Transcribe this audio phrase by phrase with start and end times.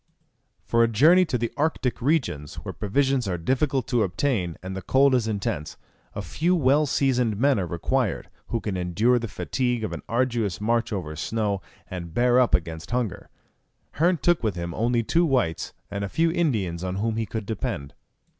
[0.63, 4.81] For a journey to the Arctic regions, where provisions are difficult to obtain, and the
[4.81, 5.77] cold is intense,
[6.15, 10.59] a few well seasoned men are required, who can endure the fatigue of an arduous
[10.59, 13.29] march over snow, and bear up against hunger.
[13.91, 17.45] Hearn took with him only two whites, and a few Indians on whom he could
[17.45, 17.93] depend.